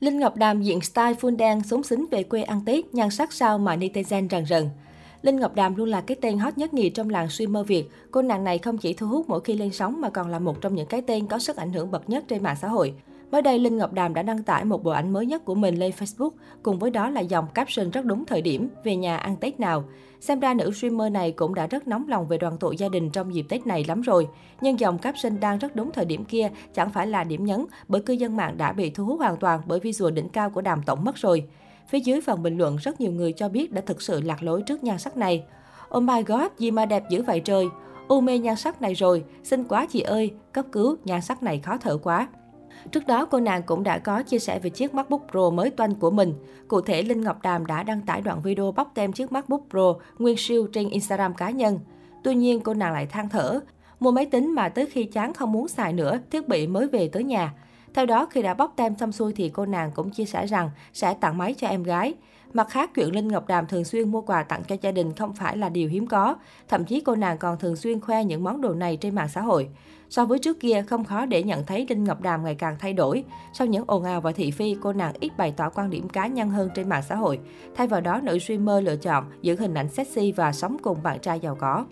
[0.00, 3.32] Linh Ngọc Đàm diện style full đen sống xính về quê ăn Tết, nhan sắc
[3.32, 4.68] sao mà netizen rần rần.
[5.22, 7.84] Linh Ngọc Đàm luôn là cái tên hot nhất nhì trong làng streamer Việt.
[8.10, 10.60] Cô nàng này không chỉ thu hút mỗi khi lên sóng mà còn là một
[10.60, 12.94] trong những cái tên có sức ảnh hưởng bậc nhất trên mạng xã hội.
[13.30, 15.74] Mới đây, Linh Ngọc Đàm đã đăng tải một bộ ảnh mới nhất của mình
[15.74, 16.30] lên Facebook,
[16.62, 19.84] cùng với đó là dòng caption rất đúng thời điểm, về nhà ăn Tết nào.
[20.20, 23.10] Xem ra nữ streamer này cũng đã rất nóng lòng về đoàn tụ gia đình
[23.10, 24.28] trong dịp Tết này lắm rồi.
[24.60, 28.02] Nhưng dòng caption đang rất đúng thời điểm kia chẳng phải là điểm nhấn, bởi
[28.02, 30.82] cư dân mạng đã bị thu hút hoàn toàn bởi visual đỉnh cao của Đàm
[30.82, 31.44] Tổng mất rồi.
[31.88, 34.62] Phía dưới phần bình luận, rất nhiều người cho biết đã thực sự lạc lối
[34.62, 35.44] trước nhan sắc này.
[35.96, 37.66] Oh my god, gì mà đẹp dữ vậy trời.
[38.08, 41.58] U mê nhan sắc này rồi, xinh quá chị ơi, cấp cứu, nhan sắc này
[41.58, 42.28] khó thở quá.
[42.90, 45.94] Trước đó, cô nàng cũng đã có chia sẻ về chiếc MacBook Pro mới toanh
[45.94, 46.34] của mình.
[46.68, 49.94] Cụ thể, Linh Ngọc Đàm đã đăng tải đoạn video bóc tem chiếc MacBook Pro
[50.18, 51.78] nguyên siêu trên Instagram cá nhân.
[52.24, 53.60] Tuy nhiên, cô nàng lại than thở.
[54.00, 57.08] Mua máy tính mà tới khi chán không muốn xài nữa, thiết bị mới về
[57.08, 57.52] tới nhà.
[57.96, 60.70] Theo đó, khi đã bóc tem xong xuôi thì cô nàng cũng chia sẻ rằng
[60.92, 62.14] sẽ tặng máy cho em gái.
[62.52, 65.34] Mặt khác, chuyện Linh Ngọc Đàm thường xuyên mua quà tặng cho gia đình không
[65.34, 66.36] phải là điều hiếm có.
[66.68, 69.40] Thậm chí cô nàng còn thường xuyên khoe những món đồ này trên mạng xã
[69.40, 69.68] hội.
[70.10, 72.92] So với trước kia, không khó để nhận thấy Linh Ngọc Đàm ngày càng thay
[72.92, 73.24] đổi.
[73.52, 76.26] Sau những ồn ào và thị phi, cô nàng ít bày tỏ quan điểm cá
[76.26, 77.40] nhân hơn trên mạng xã hội.
[77.74, 81.18] Thay vào đó, nữ streamer lựa chọn giữ hình ảnh sexy và sống cùng bạn
[81.20, 81.84] trai giàu có.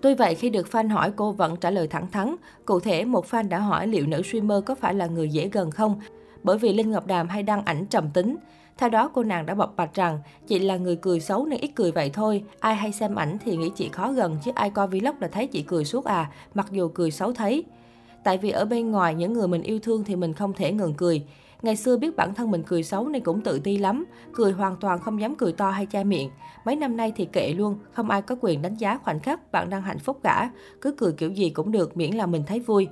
[0.00, 2.36] Tuy vậy, khi được fan hỏi cô vẫn trả lời thẳng thắn.
[2.64, 5.70] Cụ thể, một fan đã hỏi liệu nữ streamer có phải là người dễ gần
[5.70, 6.00] không?
[6.42, 8.36] Bởi vì Linh Ngọc Đàm hay đăng ảnh trầm tính.
[8.78, 11.70] Theo đó, cô nàng đã bộc bạch rằng chị là người cười xấu nên ít
[11.74, 12.44] cười vậy thôi.
[12.60, 15.46] Ai hay xem ảnh thì nghĩ chị khó gần chứ ai coi vlog là thấy
[15.46, 17.64] chị cười suốt à, mặc dù cười xấu thấy.
[18.24, 20.94] Tại vì ở bên ngoài những người mình yêu thương thì mình không thể ngừng
[20.94, 21.24] cười.
[21.62, 24.76] Ngày xưa biết bản thân mình cười xấu nên cũng tự ti lắm, cười hoàn
[24.76, 26.30] toàn không dám cười to hay che miệng.
[26.64, 29.70] Mấy năm nay thì kệ luôn, không ai có quyền đánh giá khoảnh khắc bạn
[29.70, 30.50] đang hạnh phúc cả.
[30.80, 32.88] Cứ cười kiểu gì cũng được miễn là mình thấy vui.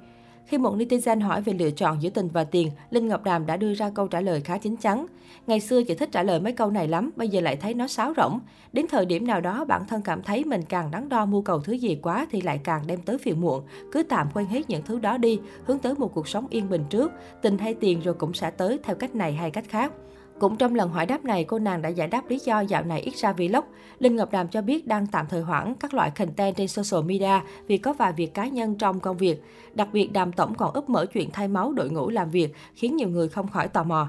[0.48, 3.56] Khi một netizen hỏi về lựa chọn giữa tình và tiền, Linh Ngọc Đàm đã
[3.56, 5.06] đưa ra câu trả lời khá chính chắn.
[5.46, 7.86] Ngày xưa chị thích trả lời mấy câu này lắm, bây giờ lại thấy nó
[7.86, 8.40] sáo rỗng.
[8.72, 11.60] Đến thời điểm nào đó bản thân cảm thấy mình càng đắn đo mưu cầu
[11.60, 13.62] thứ gì quá thì lại càng đem tới phiền muộn.
[13.92, 16.84] Cứ tạm quên hết những thứ đó đi, hướng tới một cuộc sống yên bình
[16.90, 17.12] trước.
[17.42, 19.92] Tình hay tiền rồi cũng sẽ tới theo cách này hay cách khác.
[20.38, 23.00] Cũng trong lần hỏi đáp này, cô nàng đã giải đáp lý do dạo này
[23.00, 23.64] ít ra vlog.
[23.98, 27.40] Linh Ngọc Đàm cho biết đang tạm thời hoãn các loại content trên social media
[27.66, 29.42] vì có vài việc cá nhân trong công việc.
[29.74, 32.96] Đặc biệt, Đàm Tổng còn úp mở chuyện thay máu đội ngũ làm việc, khiến
[32.96, 34.08] nhiều người không khỏi tò mò.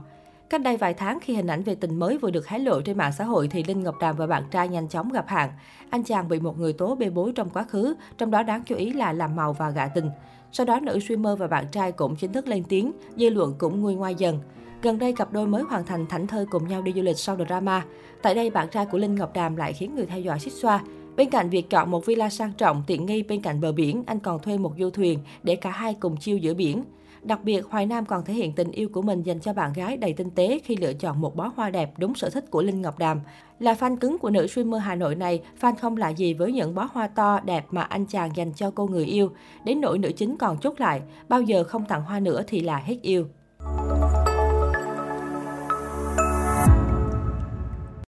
[0.50, 2.98] Cách đây vài tháng khi hình ảnh về tình mới vừa được hé lộ trên
[2.98, 5.50] mạng xã hội thì Linh Ngọc Đàm và bạn trai nhanh chóng gặp hạn.
[5.90, 8.76] Anh chàng bị một người tố bê bối trong quá khứ, trong đó đáng chú
[8.76, 10.10] ý là làm màu và gạ tình.
[10.52, 13.82] Sau đó nữ streamer và bạn trai cũng chính thức lên tiếng, dư luận cũng
[13.82, 14.40] nguôi ngoai dần.
[14.82, 17.38] Gần đây, cặp đôi mới hoàn thành thảnh thơi cùng nhau đi du lịch sau
[17.48, 17.86] drama.
[18.22, 20.84] Tại đây, bạn trai của Linh Ngọc Đàm lại khiến người theo dõi xích xoa.
[21.16, 24.20] Bên cạnh việc chọn một villa sang trọng, tiện nghi bên cạnh bờ biển, anh
[24.20, 26.84] còn thuê một du thuyền để cả hai cùng chiêu giữa biển.
[27.24, 29.98] Đặc biệt, Hoài Nam còn thể hiện tình yêu của mình dành cho bạn gái
[29.98, 32.82] đầy tinh tế khi lựa chọn một bó hoa đẹp đúng sở thích của Linh
[32.82, 33.22] Ngọc Đàm.
[33.60, 36.76] Là fan cứng của nữ streamer Hà Nội này, fan không lạ gì với những
[36.76, 39.32] bó hoa to đẹp mà anh chàng dành cho cô người yêu.
[39.66, 42.78] Đến nỗi nữ chính còn chốt lại, bao giờ không tặng hoa nữa thì là
[42.78, 43.26] hết yêu.